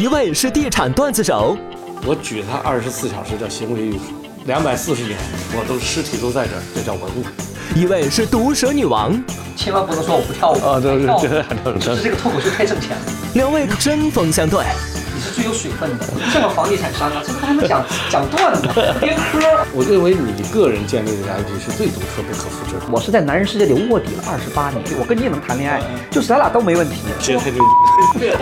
[0.00, 1.58] 一位是地产段子手，
[2.06, 4.14] 我举他二十四小时叫行为艺术，
[4.46, 5.18] 两百四十年
[5.52, 7.24] 我都尸体都在这儿，这叫文物。
[7.74, 9.12] 一位是毒舌女王，
[9.54, 13.02] 千万不能说我不跳舞啊对对对对对就是这个脱口秀太挣钱了。
[13.34, 14.64] 两位针锋相对。
[15.14, 18.68] 你是最有水分的，这个房地产商啊，这不他们讲讲段子、
[19.02, 19.38] 编科。
[19.74, 22.86] 我认为你个人建立的 IP 是最独特、不可复制的。
[22.90, 27.02] 我是在男人世界里卧底了二十八年，我跟你也能谈恋爱，就是咱俩都没问题。
[27.20, 27.62] 这太牛
[28.18, 28.30] 逼！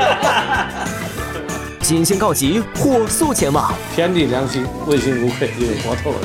[1.89, 3.73] 金星告急，火速前往。
[3.95, 6.19] 天地良心，问心无愧，因为活透了。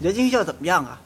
[0.00, 0.98] 刘金秀怎么样啊？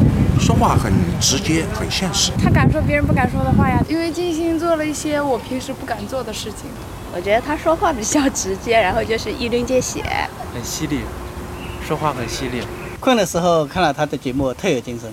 [0.47, 2.31] 说话很直接，很现实。
[2.41, 6.71] 他敢说别人不敢说的话呀，因为金星做了一些我平时不敢做的事情。
[7.13, 10.05] 我觉得他说话比较直接，然后就是一针见血。
[10.55, 11.01] 很犀利，
[11.85, 12.63] 说话很犀利。
[13.01, 15.13] 困的时候看了他的节目，特有精神。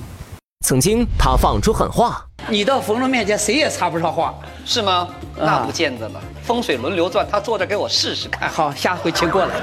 [0.67, 4.35] 曾经他放出狠话，你到冯仑面前，谁也插不上话。
[4.63, 5.07] 是吗？
[5.35, 6.21] 那不见得了。
[6.43, 8.47] 风水轮流转，他坐着给我试试看。
[8.47, 9.55] 好，下回请过来。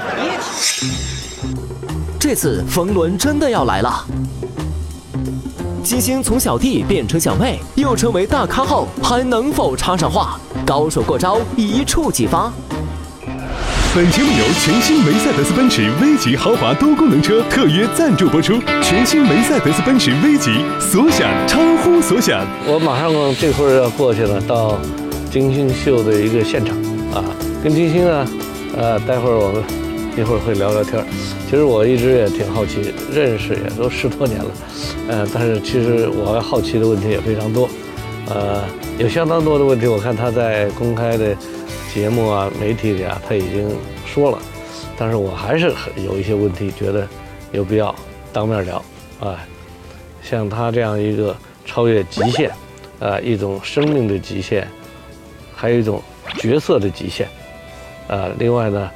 [2.19, 4.05] 这次冯仑真的要来了。
[5.83, 10.39] 金星从小弟变成小妹，又成为大咖后，还能否插上话？
[10.65, 12.51] 高手过招，一触即发。
[13.93, 18.59] 本节目由全新梅赛德斯奔驰 V 级豪华多功能车特约赞助播出。
[18.81, 22.45] 全新梅赛德斯奔驰 V 级，所想超乎所想。
[22.67, 24.77] 我马上这会儿要过去了，到
[25.31, 26.77] 金星秀的一个现场
[27.11, 27.25] 啊，
[27.63, 28.27] 跟金星呢，
[28.77, 29.63] 呃，待会儿我们
[30.21, 31.05] 一会儿会聊聊天儿。
[31.49, 34.51] 其实我一直也挺好奇，认识也都十多年了，
[35.09, 37.67] 呃，但是其实我好奇的问题也非常多，
[38.29, 38.63] 呃，
[38.99, 41.35] 有相当多的问题，我看他在公开的
[41.91, 43.67] 节目啊、媒体里啊，他已经
[44.05, 44.37] 说了，
[44.95, 47.07] 但是我还是很有一些问题，觉得
[47.51, 47.93] 有必要
[48.31, 48.77] 当面聊，
[49.19, 49.39] 啊，
[50.21, 51.35] 像他这样一个
[51.65, 52.51] 超越极限，
[52.99, 54.67] 啊，一种生命的极限，
[55.55, 55.99] 还有一种
[56.37, 57.27] 角色的极限，
[58.07, 58.89] 啊，另外呢，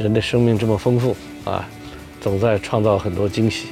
[0.00, 1.64] 人的生命这么丰富啊。
[2.20, 3.68] 总在创造很多惊喜。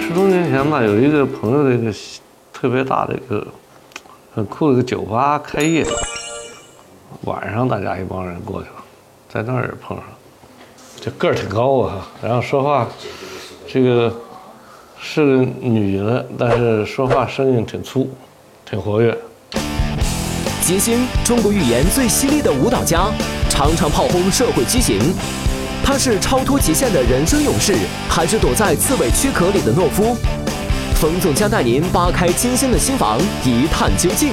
[0.00, 1.92] 十多年前吧，有一个朋友的一个
[2.52, 3.46] 特别大的一个
[4.34, 5.86] 很酷的一个酒吧开业，
[7.22, 8.84] 晚上大家一帮人过去了，
[9.28, 10.04] 在那儿碰上，
[11.00, 12.88] 这个儿挺高啊，然后说话，
[13.68, 14.12] 这个
[15.06, 18.08] 是女的，但是说话声音挺粗，
[18.68, 19.14] 挺活跃。
[20.62, 23.10] 金星，中国语言最犀利的舞蹈家，
[23.50, 24.98] 常常炮轰社会畸形。
[25.84, 27.76] 他是超脱极限的人生勇士，
[28.08, 30.16] 还是躲在刺猬躯壳里的懦夫？
[30.94, 34.30] 冯总将带您扒开金星的心房，一探究竟。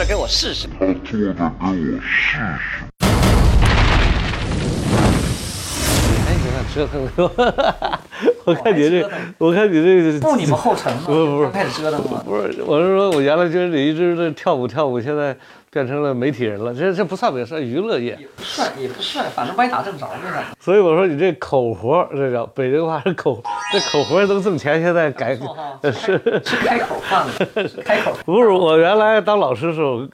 [0.00, 0.66] 着给我试试。
[0.78, 2.82] 他坐着给我试试。
[6.26, 8.00] 哎，你看折腾的，
[8.46, 9.06] 我看你这，
[9.36, 11.02] 我看你这步你们后尘吗？
[11.04, 12.24] 不是不是，开始折腾了。
[12.24, 15.36] 不是，我是说，我原来觉得你一直在跳舞跳舞，现在
[15.72, 18.16] 变成了媒体人了，这这不算也算娱乐业。
[18.18, 20.42] 也不算，也不算，反正歪打正着呢。
[20.58, 23.40] 所以我说你这口活，这叫北京话是口，
[23.72, 27.32] 这口活能挣钱，现在改是是开口饭了，
[27.84, 28.12] 开口。
[28.26, 30.08] 不是我原来当老师的时候。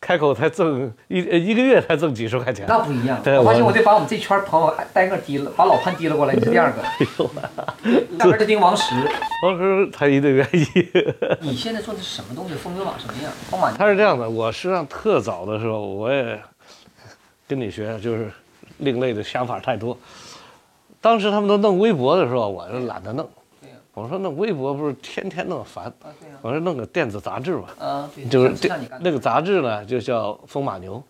[0.00, 3.20] 开口才挣一一个月才挣几十块钱，那不一样。
[3.38, 6.82] 我发现我得把我们这圈朋友单个提了，把老潘提了过来，你是第二个。
[8.18, 8.94] 下边是盯王石，
[9.42, 10.66] 王石他一定愿意。
[11.42, 12.54] 你现在做的是什么东西？
[12.54, 13.32] 风格网什么样？
[13.50, 13.72] 风马。
[13.72, 16.40] 他是这样的，我实际上特早的时候，我也
[17.48, 18.30] 跟你学，就是
[18.78, 19.98] 另类的想法太多。
[21.00, 23.28] 当时他们都弄微博的时候，我就懒得弄。
[23.98, 25.92] 我说那微博不是天天那么烦，
[26.40, 28.54] 我说弄个电子杂志吧，啊，就是
[29.00, 31.02] 那个杂志呢就叫《风马牛》，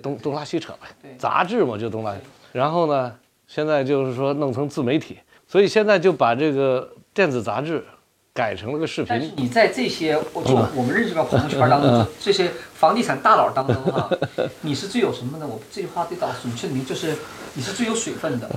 [0.00, 2.14] 东东拉西扯呗，杂志嘛就东拉。
[2.52, 3.14] 然后呢，
[3.46, 7.84] 现在就是说弄成自媒体，所以现在就把这个电子杂志
[8.32, 9.08] 改成了个视频。
[9.10, 14.10] 但是你在这些我就我们认识的朋友圈当中，这些房地产大佬当中哈，
[14.62, 15.46] 你是最有什么呢？
[15.46, 17.14] 我这句话得找准确的名，就是
[17.52, 18.48] 你是最有水分的。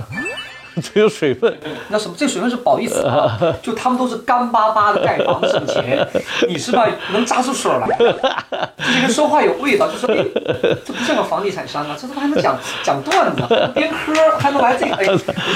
[0.82, 1.56] 只有水分。
[1.88, 6.06] 那什么，这水分是褒义词啊， 就他们都是干巴巴的盖房子挣钱，
[6.48, 6.86] 你是吧？
[7.12, 10.24] 能扎出水来，这个说话有味道，就说哎，
[10.84, 13.42] 这不像个房地产商啊，这他妈还能讲讲段子，
[13.74, 15.06] 编嗑还能来这个，哎，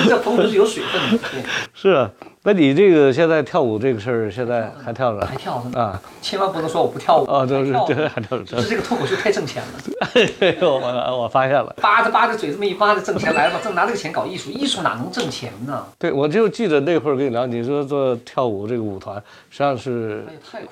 [0.03, 1.43] 你这朋友是有水分的，对。
[1.75, 2.11] 是啊，
[2.45, 5.27] 那你这个现在跳舞这个事儿，现在还跳着？
[5.27, 6.01] 还跳着啊！
[6.23, 7.45] 千万不能说我不跳舞啊！
[7.45, 8.45] 对还跳舞对，还跳着。
[8.45, 9.69] 就是这个脱口秀太挣钱了。
[10.41, 15.85] 哎呦，我我发现了，扒着扒着嘴这么一扒着挣钱来吧，挣拿这个钱搞艺术，艺术哪能挣钱呢？
[15.99, 19.17] 对，我就记得那会儿跟你聊，你说做跳舞这个舞团，
[19.51, 20.25] 实际上是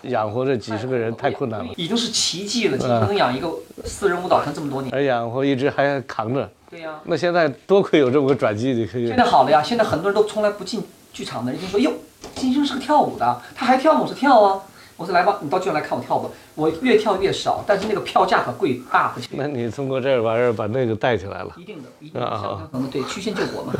[0.02, 3.50] 养活这几十个人太困难了，已经是奇迹了，几乎能养一个
[3.84, 6.48] 私人舞蹈团这么多年，而养活一直还扛着。
[6.70, 9.06] 对呀，那现在多亏有这么个转机，你可以。
[9.08, 10.82] 现在好了呀，现在很多人都从来不进
[11.16, 11.90] 剧场的人就说哟，
[12.34, 14.00] 金星是个跳舞的，他还跳吗？
[14.02, 14.60] 我说跳啊，
[14.98, 16.28] 我说来吧，你到剧场来看我跳吧。
[16.54, 19.28] 我越跳越少，但是那个票价可贵大不起。
[19.32, 21.50] 那你通过这玩意儿把那个带起来了？
[21.56, 23.72] 一定的，一定的，可能对曲线救国嘛。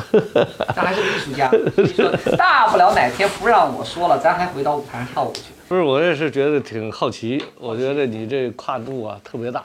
[0.75, 5.43] 咱还是个艺术家，所以说大不了哪天不让我说了，咱还回到舞台上跳舞去。
[5.67, 9.63] 不是，我也是觉得挺好奇，我觉得你这跨度啊特别大，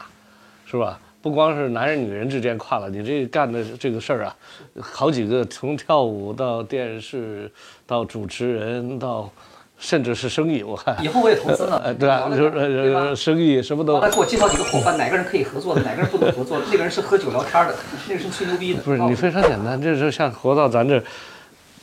[0.67, 0.99] 是吧？
[1.23, 4.37] 不光是男人女人之间跨了，你这干的这个事儿啊，
[4.81, 7.49] 好几个从跳舞到电视，
[7.87, 9.31] 到主持人，到
[9.79, 12.29] 甚至是生意，我看以后我也投资呢， 对吧？
[12.29, 14.01] 就是生意什么都。
[14.01, 16.61] 来给我介绍几个伙伴，哪个人可以合作的，哪个人不能合作？
[16.69, 17.75] 那个人是喝酒聊天的，
[18.09, 18.83] 那个是吹牛逼的。
[18.83, 21.01] 不是你非常简单，这是像活到咱这，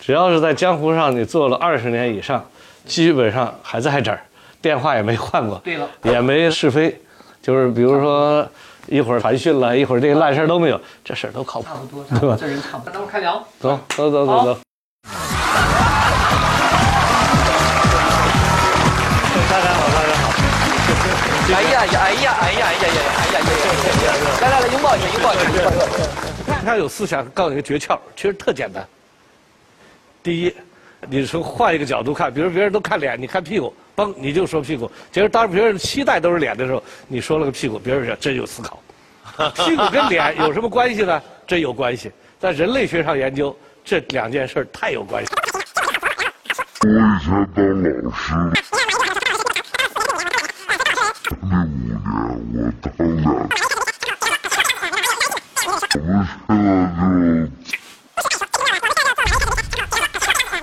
[0.01, 2.45] 只要是在江湖上你做了二十年以上，
[2.83, 4.19] 基本上还在这儿，
[4.61, 6.99] 电话也没换过，对了，也没是非，
[7.41, 8.45] 就是比如说。
[8.89, 12.35] 一会儿传讯了，一会儿这个烂事儿都没有，这事儿都靠谱，差不多，对吧？
[12.39, 13.45] 这人差不多，等会儿开聊。
[13.59, 14.59] 走走走走走。
[19.47, 20.33] 大家好，大家好。
[21.53, 23.45] 哎呀呀，哎呀，哎呀，哎呀呀，哎呀呀！
[24.41, 25.89] 来来来，拥抱一下，拥抱一下，拥抱一
[26.49, 26.59] 下。
[26.65, 28.83] 他有思想，告诉你个诀窍，其实特简单。
[30.23, 30.55] 第一，
[31.07, 33.73] 你从换一个角度看，比如别人都看脸，你看屁股。
[33.95, 34.91] 嘣，你就说屁股。
[35.11, 38.81] 其实当别人期待都是脸的时候，你说了个屁股，别人说真有思考。
[39.55, 41.21] 屁股跟脸有什么关系呢？
[41.47, 42.11] 真有关系。
[42.37, 45.31] 在人类学上研究，这两件事太有关系。
[46.81, 48.33] 我以前当老师，
[51.41, 51.67] 那五
[52.53, 53.33] 年我当然，
[56.47, 57.58] 我们现在就。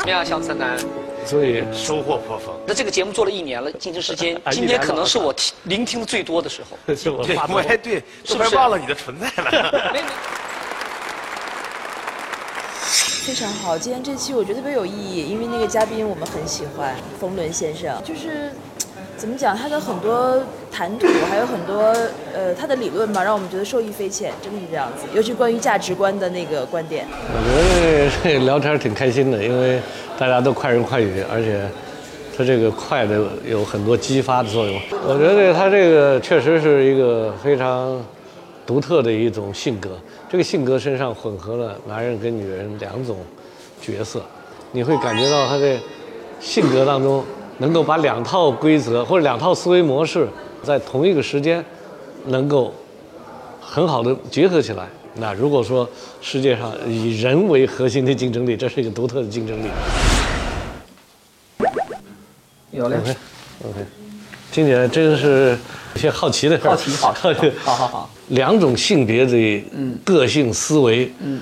[0.07, 0.79] 么样，小三男？
[1.27, 2.55] 所以收获颇丰。
[2.65, 6.79] 那这个节目做了一年了，进行时间， 今天可能是我听聆听的最多的时候。
[6.95, 9.91] 是我发哎，对，是不是忘了你的存在了？
[9.93, 10.09] 没没。
[13.27, 18.53] 非常好，今天这期我觉得特别有意义，因为那个嘉宾我们很喜欢，冯仑先生，就是。
[19.17, 19.57] 怎么讲？
[19.57, 20.39] 他的很多
[20.71, 21.95] 谈吐，还有很多
[22.35, 25.07] 呃，他的理论吧，让我们觉得受益匪浅，真的是这样子。
[25.15, 27.07] 尤其关于价值观的那个观点。
[27.11, 29.81] 我觉得聊天挺开心的，因为
[30.19, 31.67] 大家都快人快语，而且
[32.37, 34.79] 他这个快的有很多激发的作用。
[35.09, 37.99] 我觉得他这个确实是一个非常
[38.67, 39.99] 独特的一种性格，
[40.29, 43.17] 这个性格身上混合了男人跟女人两种
[43.81, 44.21] 角色，
[44.73, 45.75] 你会感觉到他的
[46.39, 47.25] 性格当中。
[47.59, 50.29] 能够把两套规则或者两套思维模式
[50.63, 51.65] 在同一个时间
[52.27, 52.75] 能够
[53.61, 55.89] 很好的结合起来，那如果说
[56.21, 59.69] 世界上以人为核心的竞争力，这是一个独特的竞争力。
[62.73, 62.97] 有嘞
[63.65, 63.87] ，OK，
[64.53, 65.59] 听起来真是
[65.95, 68.11] 有些好奇的事好奇，好奇，好好好。
[68.29, 69.65] 两种性别的
[70.05, 71.41] 个性思维，嗯，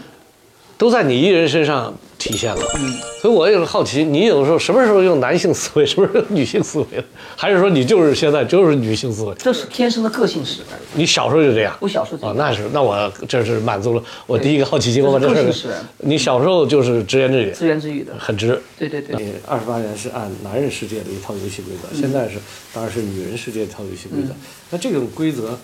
[0.78, 1.92] 都在你一人身上。
[2.24, 6.86] 体现了，嗯，所以我也是好奇，你有的时候什么时候用男性思维，什么时候女性思维
[7.36, 9.34] 还是说你就是现在就是女性思维？
[9.34, 10.80] 这是天生的个性使然。
[10.94, 11.76] 你小时候就这样？
[11.80, 15.04] 我小时候啊，那是，那我这是满足了我第一个好奇心。
[15.04, 18.58] 我把这事儿，你小时候就是直言直语，自言自语的，很直。
[18.78, 19.22] 对对对。
[19.22, 22.38] 你二十八年是按男人世界的一套游戏规则，现在是
[22.72, 24.34] 当然是女人世界一套游戏规则。
[24.70, 25.58] 那这种规则，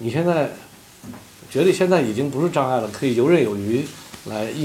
[0.00, 0.50] 你现在
[1.48, 3.86] 觉得现在已经不是障碍了，可以游刃有余。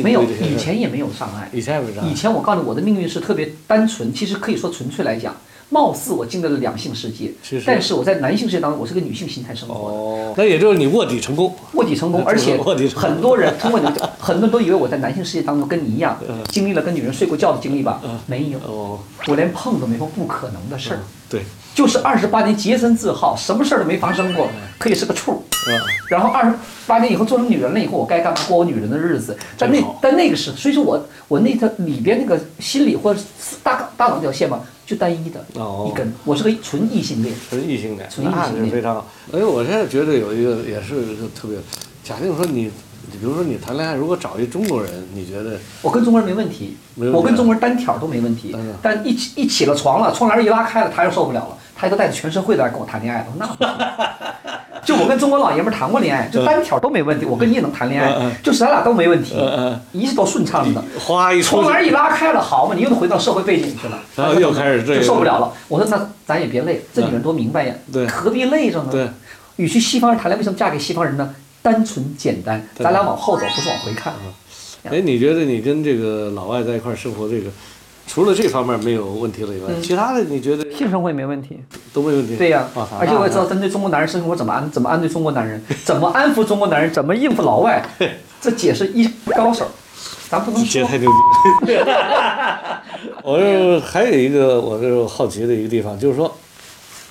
[0.03, 1.49] 没有，以前也没有障碍。
[1.53, 2.09] 以前也没障碍。
[2.09, 5.35] 以前我告诉你，我的命运是特别单纯，其实可以说纯粹来讲，
[5.69, 7.31] 貌似我进入了两性世界，
[7.65, 9.75] 但是我在男性世界当中，我是个女性心态生活。
[9.75, 11.53] 哦，那也就是你卧底成功。
[11.79, 12.59] 卧底成功， 而且
[12.93, 13.87] 很多人通过你，
[14.19, 16.19] 很多人都以为我在男性世界当中跟你一样，
[16.49, 18.01] 经历了跟女人睡过觉的经历吧？
[18.27, 18.59] 没有，
[19.27, 20.99] 我连碰都没碰，不可能的事儿。
[21.29, 21.41] 对。
[21.75, 25.43] 就是二十八年洁身自好，什么事儿都没发生过，可以是个处。
[26.09, 26.53] 然后二十
[26.87, 29.37] 八年以后做成女人了以后，我该干嘛过我女人的日子？
[29.55, 33.21] 在那在那个时，所以说我我那个里边那个心理或者
[33.63, 35.45] 大大脑这条线嘛，就单一的
[35.87, 36.11] 一根。
[36.25, 39.07] 我是个纯异性恋，纯异性恋，纯异性恋非常好。
[39.31, 41.57] 哎，我现在觉得有一个也是特别，
[42.09, 42.71] 假定说你
[43.11, 53.47] 你比如说你谈恋爱，如果找一中国人，你觉得我跟中国人没问题，问题啊我跟中国人单挑都没问题，但一起一起了床了，窗帘一拉开了，他又受不了了，他又带着全社会的来跟我谈恋爱了，那。
[54.83, 59.35] 就我跟中国老爷们谈过恋爱，就单挑都没问题，我跟你也能谈恋嗯爱，就是咱俩都没问题，
[59.91, 60.83] 一切都顺畅的。
[61.43, 65.53] 窗帘一拉开了，好嘛，你又回到社会背景去了，然后又开始这个就受不了了。
[65.67, 68.87] 我说那咱也别累，这女人多明白呀，对何必累着呢？
[68.89, 69.07] 对，
[69.57, 71.35] 与其西方人谈恋爱，为什么嫁给西方人呢？
[71.61, 74.19] 单纯简单，咱俩往后走，不是往回看啊。
[74.83, 77.49] 哎，你觉得你跟这个老外在一块儿生活，这个
[78.07, 81.59] 除了这方面没有问题了以外，嗯其他的你觉得性生活也没问题。
[81.93, 82.35] 都没问题？
[82.37, 87.83] 对呀、啊而且我也知道针对中国男人生活怎么安怎么安对中国男人， 怎么安抚中国男人，怎么应付老外，
[88.41, 89.67] 这姐是一高手，
[90.29, 90.69] 咱不能说。
[90.71, 91.09] 姐太牛
[91.65, 91.73] 逼！
[93.23, 96.33] 我就还有一个我就好奇的一个地方，就是说，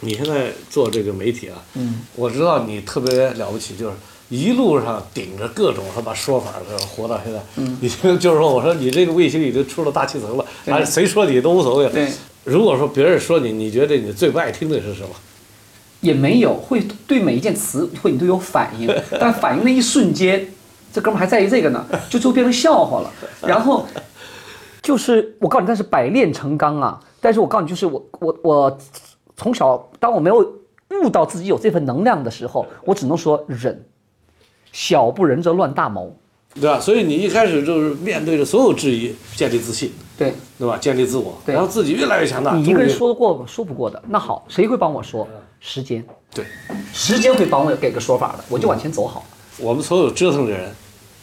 [0.01, 3.97] 你现在做这个媒体啊，嗯，我知道你特别了不起，就是
[4.29, 11.89] 一路上顶着各种什么说法的活到现在，嗯已经就是说，我说你这个卫星已经出了大气层了，对啊，谁说你都无所谓。
[11.89, 12.11] 对，
[12.45, 15.09] 如果说别人说你，你觉得你最不爱听的是什么？
[16.01, 20.47] 也没有会对每一件词会你都有反应， 但反应的一瞬间，
[20.93, 23.11] 这哥们儿还在意这个呢，就就变成笑话了。
[23.43, 23.85] 然后
[24.83, 27.01] 就是我告诉你，但是百炼成钢啊！
[27.21, 28.79] 但是我告诉你，就是我我我
[29.37, 30.37] 从小当我没有
[31.03, 33.85] 悟到自己有这份能量的时候，我只能说忍，
[34.79, 36.17] 小不忍则乱大谋。
[36.55, 36.81] 对吧？
[36.81, 40.77] 所以你一开始就是面对着所有质疑，建立自信，对对吧？
[40.79, 42.55] 建立自我，然后自己越来越强大。
[42.55, 43.45] 你一个人说得过吗？
[43.47, 44.03] 说不过的。
[44.09, 45.29] 那好，谁会帮我说？
[45.61, 46.05] 时间，
[46.35, 46.45] 对，
[46.93, 49.25] 时间会帮我给个说法的，我就往前走好。
[49.59, 50.73] 我们所有折腾的人，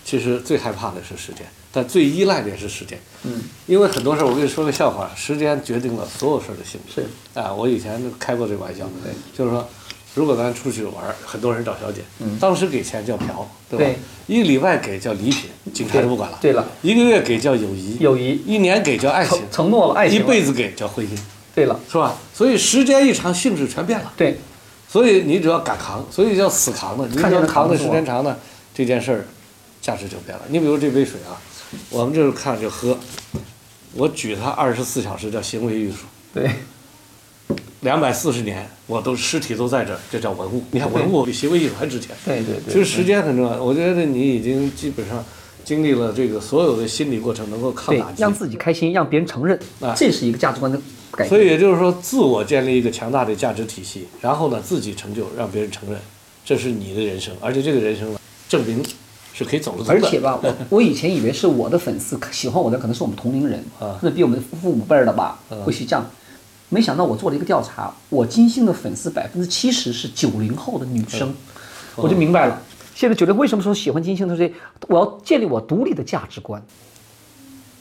[0.03, 2.97] 其实最害怕的是时间，但最依赖的也是时间。
[3.23, 7.01] 嗯，因为很多事儿，我跟你说个笑话，时间决定了所有事儿的性质。
[7.01, 9.67] 是啊，我以前就开过这个玩笑，对，就是说，
[10.15, 13.85] 如果咱出去玩儿，很多人找小姐，嗯当时给钱叫嫖，对吧？
[13.85, 16.39] 对一个礼拜给叫礼品，警察就不管了。
[16.41, 21.09] 对了，一个月给叫友谊，友谊，一年给叫爱情承，诺了爱情，一辈子给叫婚姻，
[21.53, 22.15] 对了，是吧？
[22.33, 24.11] 所以时间一长，性质全变了。
[24.17, 24.39] 对，
[24.87, 27.05] 所以你只要敢扛，所以叫死扛的。
[27.07, 28.37] 你扛的时间长呢，
[28.73, 29.25] 这件事儿
[29.81, 30.43] 价值就变了。
[30.47, 31.35] 你比如这杯水啊，
[31.89, 32.97] 我们就是看就喝，
[33.93, 35.97] 我举它二十四小时叫行为艺术，
[36.33, 36.49] 对，
[37.85, 40.63] 两百四十年我都尸体都在这儿，这叫文物。
[40.71, 42.15] 你看文物比行为艺术还值钱。
[42.25, 43.63] 对对对其实时间很重要。
[43.63, 45.23] 我觉得你已经基本上
[45.63, 48.23] 经历了这个所有的心理过程，能够抗打，击。
[48.23, 49.57] 让自己开心，让别人承认，
[49.95, 50.75] 这是一个价值观的
[51.11, 51.29] 改变。
[51.29, 55.99] 所以也就是说，自我建立一个强大的价值体系，然后呢，自己成就，让别人承认，
[56.43, 58.83] 这是你的人生，而且这个人生呢，证明
[59.31, 59.85] 是可以走的。
[59.87, 66.03] 而且吧，我我以前以为是我的粉丝喜欢我的，可能是我们同龄人，啊那比我们父母辈儿的吧嗯，会去这样。
[66.75, 71.33] 没想到我做了一个调查，我金星的粉丝百分之七十是九零后的女生，
[71.95, 72.61] 我就明白了。
[72.93, 74.51] 现在九零为什么说喜欢金星他说，
[74.89, 76.61] 我要建立我独立的价值观。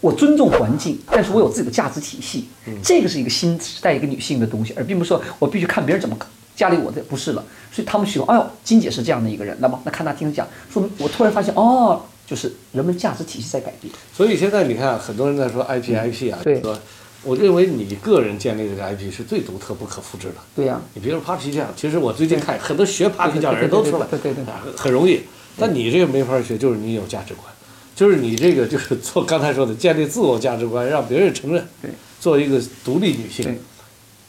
[0.00, 2.46] 我尊重环境，但是我有自己的价值体系，
[2.84, 6.16] 这个是一个新时代一个女性的东西，而并不是说我必须看别人怎么
[6.54, 13.92] 家里我的不是了，所以他们喜欢，哎呦，金姐是这样的一个人，那么那看她听讲，说我突然发现，哦，就是人们价值体系在改变。
[14.14, 16.78] 所以现在你看，很多人在说 IP IP 啊，嗯对说，
[17.24, 20.34] 我认为你个人建立这个 IP 是最独特、不可复制的。
[20.54, 24.44] 对呀、你比如说 Papi 酱，其实我最近看很多学 Papi 酱的人都出来，对对对对。
[24.44, 25.20] 对啊很容易。
[25.56, 27.46] 但你这个没法学，就是你有价值观，
[27.94, 31.90] 就是你这个就是 做刚才说的建立自我价值观，让别人承认，对，
[32.20, 33.58] 做一个独立女性，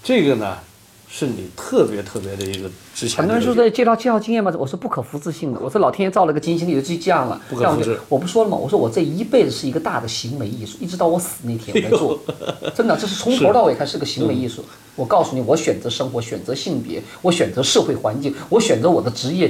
[0.04, 0.58] 这个呢
[1.17, 5.60] 是你特别特别的一个之前很多人说在介绍介绍经验嘛，我说不可复制性的。
[5.62, 8.57] 我说老天爷造了个金星，你就这样了，不可复制我我不说了吗？
[8.57, 12.19] 我说我这一辈子是一个大的行为艺术，一直到我死那天我在做，
[12.75, 14.62] 真的，这是从头到尾开始个行为艺术。
[14.98, 19.50] 我告诉你，我选择生活，选择性别，我选择社会环境，我选择我的职业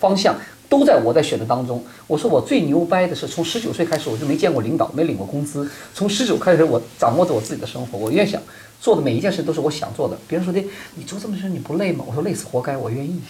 [0.00, 0.34] 方向。
[0.70, 1.82] 都在我在选择当中。
[2.06, 5.66] 我说我最牛掰的是，从十九岁开始我就没见过领导，没领过工资。
[5.94, 7.96] 从十九开始，我掌握着我自己的生活。
[7.96, 8.38] 我越想
[8.80, 10.16] 做的每一件事都是我想做的。
[10.26, 12.04] 别人说的，你做这么多事你不累吗？
[12.06, 13.20] 我说累死活该，我愿意。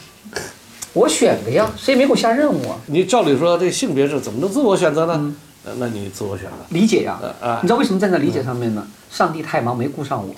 [0.94, 2.78] 我选的呀，谁也没给我下任务啊？
[2.86, 5.34] 你照理说这性别是怎么能自我选择呢？
[5.64, 8.86] 呃那你自我选择，理解呀，啊你知道为什么站在理解上面呢？
[9.10, 10.34] 上帝太忙没顾上我，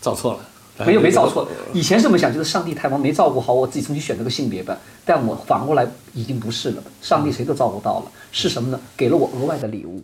[0.00, 1.46] 造错了，没有没造错。
[1.72, 4.76] 以前是这么想，就是上帝太忙没照顾好我自己，重新选择个性别吧。
[5.04, 8.80] 但我反过来已经不是了，上帝谁都照顾到了，是什么呢？
[8.96, 10.02] 给了我额外的礼物。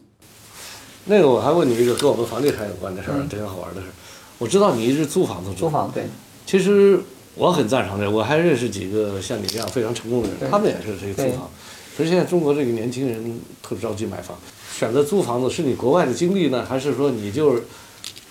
[1.07, 3.93] 那个我还问你一个跟我们房地产有关的事儿，嗯挺好玩的事儿。
[4.39, 6.05] 我知道你一直租房子住，租房对，
[6.47, 6.99] 其实
[7.35, 11.51] 我很赞成这，我还认识几个像你这样非常成功的人，他们也是这个租房。
[11.97, 14.37] 可是现在中国这个年轻人特着急买房，
[14.75, 17.63] 选择租房子是你国外的经历呢，还是说你就是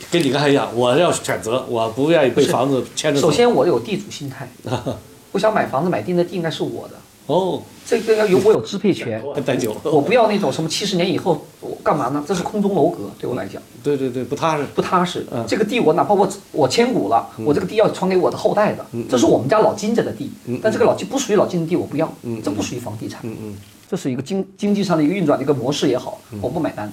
[0.09, 3.29] 跟你刚才一样，我要选择，我不愿意被房子牵着走？
[3.29, 4.49] 首先我有地主心态，
[5.33, 6.95] 我想买房子买地，那地应该是我的。
[7.29, 9.21] 哦，这个要有我有支配权。
[9.85, 12.23] 我不要那种什么七十年以后我干嘛呢？
[12.27, 13.61] 这是空中楼阁，对我来讲。
[13.83, 15.23] 对对对，不踏实，不踏实。
[15.31, 22.11] 嗯这个地我哪怕我我千古了，我这个地要传给我的后代的，这是我们家老金家的地，但这个老金不属于老金的地，我不要，
[22.43, 23.21] 这不属于房地产。
[23.23, 23.55] 嗯嗯，
[23.87, 26.91] 这是一个经经济上的一个运转的一个模式也好，我不买单。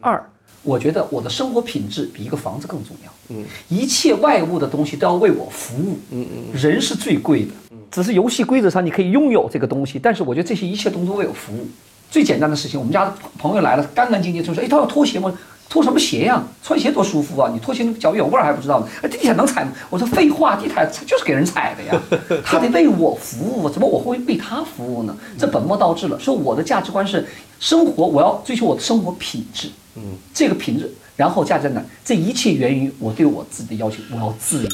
[0.00, 0.20] 二，
[0.64, 3.12] 我觉得我的生活品质比一个房子更重要。
[3.28, 5.96] 嗯，一切外物的东西都要为我服务。
[6.10, 7.52] 嗯嗯，人是最贵的，
[7.90, 11.66] 只是游戏规则上你可以拥有这个东西，但是我觉得这些一切东西都为我服务。
[12.10, 15.32] 最简单的事情，我们家朋友来了，干干净净，就说：“哎，他要拖鞋吗？
[15.68, 17.50] 拖什么鞋呀、穿鞋多舒服啊！
[17.52, 18.86] 你拖鞋脚有味儿还不知道呢？
[19.02, 22.00] 哎，地毯能踩吗？”我说：“废话，地毯就是给人踩的呀，
[22.44, 25.16] 他得为我服务，怎么我会为他服务呢？
[25.36, 26.16] 这本末倒置了。
[26.20, 27.26] 所以我的价值观是，
[27.58, 30.02] 生活我要追求我的生活品质，嗯，
[30.32, 31.84] 这个品质，然后价值在哪？
[32.04, 34.70] 这一切源于我对我自己的要求，我要自由，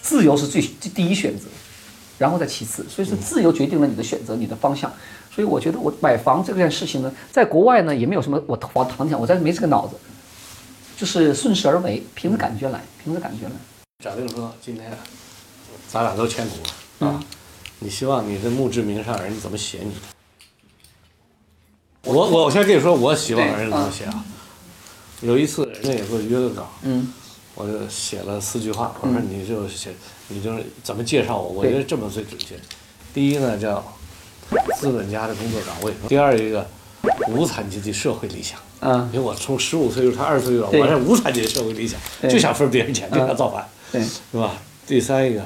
[0.00, 0.62] 自由是最
[0.94, 1.46] 第一选择。
[2.20, 4.92] 然后再其次，所以是自由决定了你的选择，你的方向。
[5.34, 9.96] 所以我觉得我买房这件事情呢，在国外呢也没有什么我房房地产，我在没这个脑子，
[10.98, 13.52] 就是顺势而为，凭着感觉来，凭着感觉来。
[14.04, 14.92] 假定说今天
[15.88, 16.56] 咱俩都签股
[17.00, 17.24] 了啊，
[17.78, 19.92] 你希望你的墓志铭上人怎么写你？
[22.04, 24.22] 我我我先跟你说，我希望人怎么写啊？
[25.22, 27.12] 有一次人家也给我约个稿，嗯，
[27.54, 29.94] 我就写了四句话，我说你就写，
[30.30, 31.62] 你就是怎么介绍我？
[31.62, 32.54] 我觉得这么最准确。
[33.12, 33.84] 第一呢叫
[34.78, 36.66] 资本家的工作岗位，第二一个
[37.28, 38.58] 无产阶级社会理想。
[38.82, 44.56] 嗯，因为我从十五岁就他二十岁了，对我是无产阶级社会理想，就想分别人钱，就想嗯造反，对，是吧？
[44.86, 45.44] 第三一个，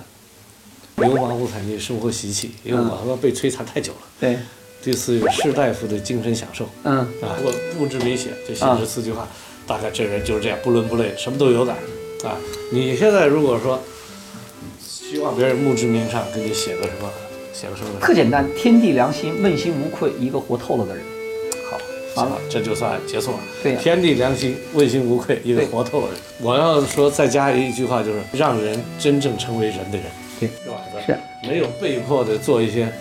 [0.96, 3.98] 流氓无产阶级生活习气，因为我他妈被摧残太久了。
[4.20, 4.38] 对，
[4.82, 9.26] 第四一个士大夫的精神享受，嗯啊，我不知没写就写这四句话，
[9.66, 12.36] 大概这人就是这样，不伦不类，什么都有点儿啊。
[12.72, 13.82] 你现在如果说
[15.14, 17.09] 希望别人墓志铭上给你写个什么，
[17.52, 21.04] 写个什么，特简单，天地良心，问心无愧，一个活透了的人。
[21.71, 21.78] 好，
[22.21, 23.38] 完了，这就算结束了。
[23.62, 26.16] 对呀天地良心，问心无愧，一个活透了人。
[26.42, 30.06] 我要说再加一句话，就是让人真正成为人的人，
[30.40, 30.80] 对，是吧？
[31.06, 31.16] 是
[31.49, 32.92] 没有被迫的做一些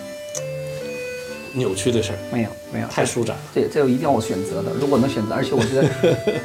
[1.53, 3.41] 扭曲的事儿，没有没有，太舒展了。
[3.73, 4.71] 这有一定要我选择的。
[4.79, 5.89] 如果能选择，而且我觉得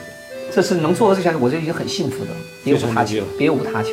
[0.51, 2.31] 这是能做到这项，我就已经很幸福的，
[2.65, 3.91] 别无他求别无他求。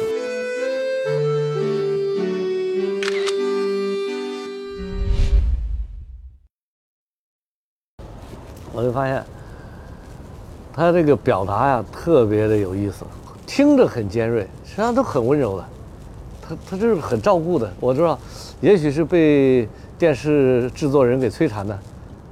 [8.85, 9.23] 会发现，
[10.73, 13.05] 他这个表达呀特别的有意思，
[13.45, 15.65] 听着很尖锐，实际上都很温柔的。
[16.47, 18.17] 他他就是很照顾的，我知道，
[18.61, 19.67] 也许是被
[19.97, 21.79] 电视制作人给摧残的，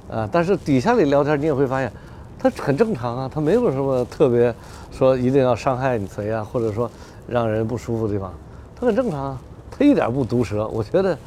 [0.08, 1.92] 啊，但是底下里聊天你也会发现，
[2.38, 4.54] 他很正常啊，他没有什么特别
[4.92, 6.88] 说一定要伤害你谁啊，或者说
[7.26, 8.32] 让人不舒服的地方，
[8.78, 11.18] 他很正常啊，他一点不毒舌，我觉得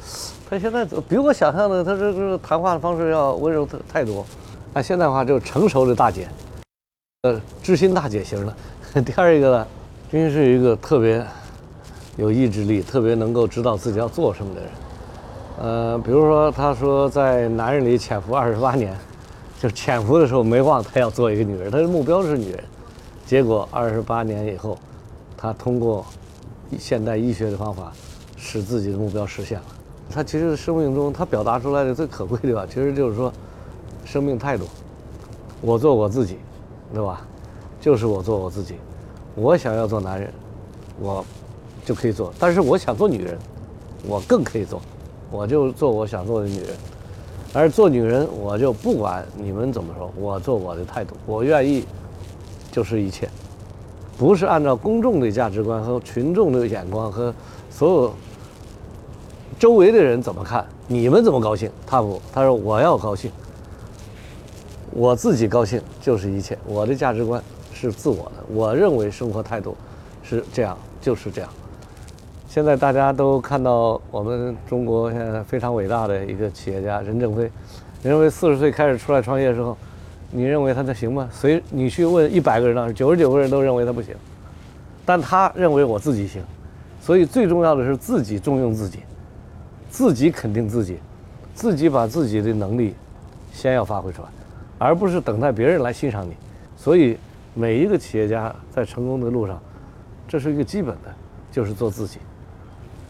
[0.48, 4.24] 他现在比我想象的他这个谈话的方式要温柔太太多。
[4.74, 6.28] 按现代话就是成熟的大姐，
[7.22, 8.54] 呃，知心大姐型的。
[9.02, 9.66] 第二一个呢，
[10.12, 11.24] 真是一个特别
[12.16, 14.70] 有意志力、特别能够知道自己要做什么的人。
[15.58, 18.94] 呃，比如说他说在男人里潜伏二十八年，
[19.58, 22.62] 就潜伏的时候没忘他要做一个女人，他的目标是女人。
[23.26, 24.78] 结果二十八年以后，
[25.36, 26.04] 他通过
[26.78, 27.90] 现代医学的方法，
[28.36, 29.64] 使自己的目标实现了。
[30.10, 33.32] 他其实生命中他表达出来的最可贵的吧，其实就是说。
[34.10, 34.64] 生命态度，
[35.60, 36.38] 我做我自己，
[36.94, 37.20] 对吧？
[37.78, 38.76] 就是我做我自己。
[39.34, 40.32] 我想要做男人，
[40.98, 41.22] 我
[41.84, 43.38] 就可以做；但是我想做女人，
[44.06, 44.80] 我更可以做。
[45.30, 46.68] 我就做我想做的女人。
[47.52, 51.84] 而做女人，我就不管你们怎么说，我做我的态度，我愿意，
[52.72, 53.28] 就是一切，
[54.16, 57.32] 不是按照公众的价值观和群众的眼光和
[57.70, 58.14] 所有
[59.58, 63.30] 周围的人怎么看，你们怎么高兴，他不，他说我要高兴。
[64.98, 67.40] 我自己高兴就是一切，我的价值观
[67.72, 69.76] 是自我的，我认为生活态度
[70.24, 71.48] 是这样，就是这样。
[72.48, 77.42] 现在大家都看到我们中国现在非常伟大的一个企业家任正非，
[78.02, 79.76] 任正非四十岁开始出来创业的时候，
[80.32, 81.28] 你认为他能行吗？
[81.30, 84.16] 随你去问一百个人当中，九十九个人都认为他不行，
[85.06, 86.42] 但他认为我自己行，
[87.00, 88.98] 所以最重要的是自己重用自己，
[89.90, 90.98] 自己肯定自己，
[91.54, 92.96] 自己把自己的能力
[93.52, 94.28] 先要发挥出来。
[94.78, 96.34] 而不是等待别人来欣赏你，
[96.76, 97.18] 所以
[97.54, 99.60] 每一个企业家在成功的路上，
[100.28, 101.12] 这是一个基本的，
[101.50, 102.20] 就是做自己，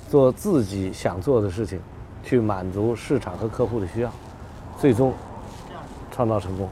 [0.09, 1.79] 做自己想做的事情，
[2.25, 4.11] 去满足市场和客户的需要，
[4.79, 5.13] 最终
[6.11, 6.69] 创造成功。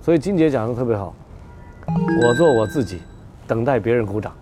[0.00, 1.14] 所以金姐讲的特别好，
[1.86, 3.00] 我做我自己，
[3.46, 4.32] 等待别人鼓掌。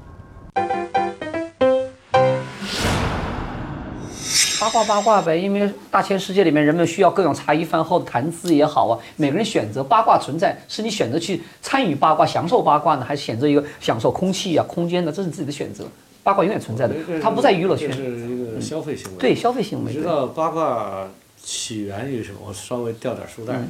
[4.79, 15.11] 八卦八卦呗，因为大千世界里面人们需要各种茶余饭后的谈资也好啊，每个人选择八卦存在，是你选择去参与八卦、享受八卦呢，还是选择一个享受空气啊、空间呢？
[15.11, 15.85] 这是你自己的选择。
[16.23, 19.19] 八卦永远存在的，它不在娱乐圈这，是一个消费行为。
[19.19, 19.93] 对消费行为。
[19.93, 21.09] 你知道八卦
[21.43, 22.39] 起源于什么？
[22.47, 23.55] 我稍微掉点书袋。
[23.55, 23.69] 嗯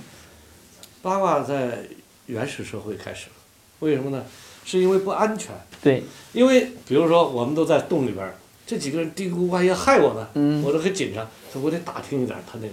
[1.00, 1.78] 八卦在
[2.26, 3.36] 原始社会开始了，
[3.78, 4.24] 为什么呢？
[4.64, 5.52] 是因为不安全。
[5.80, 8.34] 对，因为比如说我们都在洞里边儿，
[8.68, 10.62] 这几个人嘀咕万一害我呢，嗯。
[10.62, 12.72] 我都很紧张，说我得打听一点他那个，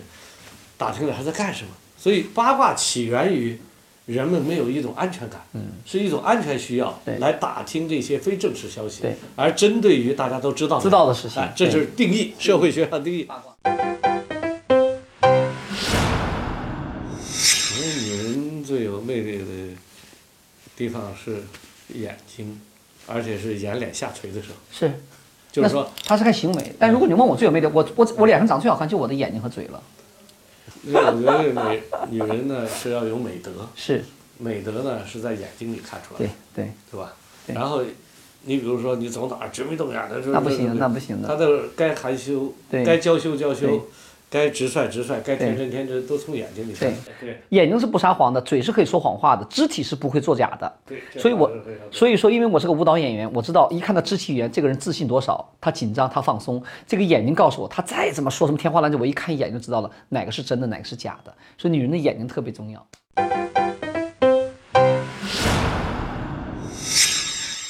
[0.78, 1.70] 打听点他在干什么。
[1.98, 3.58] 所以八卦起源于
[4.06, 5.68] 人们没有一种安全感，嗯。
[5.86, 11.42] 是一种安全需要来打听这些非正式消息对，而针对于大家都知道知道的事情。
[11.42, 13.26] 哎，这是定义，社会学上定义。
[17.78, 19.46] 女人最有魅力的
[20.76, 21.42] 地方是
[21.94, 22.60] 眼睛，
[23.08, 24.92] 而且是眼脸下垂的时候，是，
[25.62, 26.76] 就是说，那他是看行为。
[26.78, 29.82] 但如果你问我最有魅力，我我我脸上长最好看就我的眼睛和嘴了。
[30.84, 34.04] 因为我觉得美女人呢是要有美德，是，
[34.38, 37.14] 美德呢是在眼睛里看出来对的，对，对吧？
[37.48, 37.82] 对然后，
[38.44, 41.28] 你比如说你走哪儿直眉瞪眼的，那不行，那不行的。
[41.28, 43.88] 他的该含羞，该娇羞娇羞，
[44.36, 46.94] 该直率直率，该天真天真，都从眼睛里看。
[47.22, 50.70] 对眼睛是不撒谎的，嘴是可以说谎话的，肢体是不会作假的。
[50.86, 51.50] 对，这所以我
[51.90, 56.62] 所以说，因为我是个舞蹈演员，我知道一看到肢体语言，这个人自信多少，他紧张，他放松。
[56.86, 61.34] 这个眼睛告诉我，他再怎么说什么天花乱坠，我一看一眼就知道了哪个是真的，哪个是假的。
[61.58, 62.86] 所以女人的眼睛特别重要。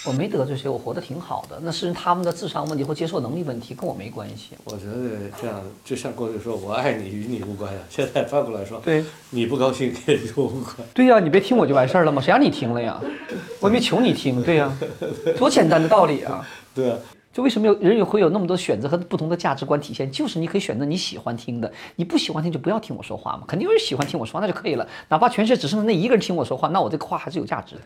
[0.06, 4.52] 我没得罪谁，我活得挺好的，那是他们的智商问题或接受能力问题，跟我没关系。
[4.64, 10.76] 我觉得这样就像过去说“我爱你与你无关”呀，现在翻过来说，对，你不高兴也与我无关。
[10.94, 12.22] 对呀、你别听我就完事儿了吗？
[12.22, 13.02] 谁让你听了呀？
[13.60, 14.72] 我也没求你听，对呀、
[15.38, 16.48] 多简单的道理啊！
[16.76, 17.00] 对啊，
[17.34, 20.12] 就为什么有人有会有那么多选择和不同的价值观体现？
[20.12, 23.44] 就是你可以选择你喜欢听的，你不喜欢听就不要听我说话嘛。
[23.48, 24.88] 肯定有人喜欢听我说话，那就可以了。
[25.10, 27.82] 哪怕全世界只剩那一个人听我说话，那我这个话还是有价值的。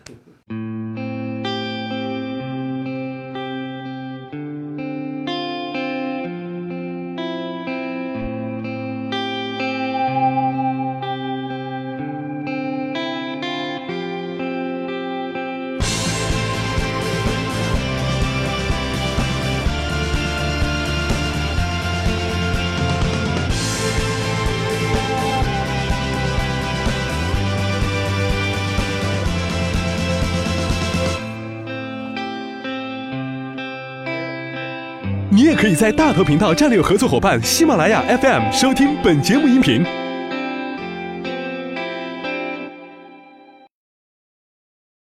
[35.60, 39.99] 可以在大头频道战略合作伙伴喜马拉雅 FM 收听本节目音频。